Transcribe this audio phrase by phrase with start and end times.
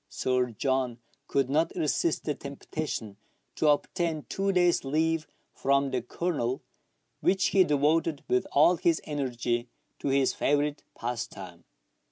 [0.09, 0.97] Sir John
[1.27, 3.17] could not resist the temptation
[3.53, 6.63] to obtain two days' leave from the Colonel,
[7.19, 9.69] which he devoted with all his energy
[9.99, 11.65] to his favourite pastime.